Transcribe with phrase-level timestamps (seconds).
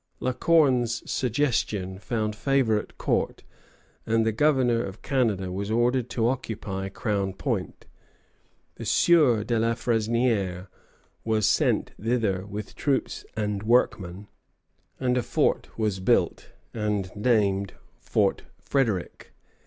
[0.19, 3.43] La Corne's suggestion found favor at court,
[4.03, 7.85] and the Governor of Canada was ordered to occupy Crown Point.
[8.77, 10.69] The Sieur de la Fresnière
[11.23, 14.27] was sent thither with troops and workmen,
[14.99, 19.25] and a fort was built, and named Fort Frédéric.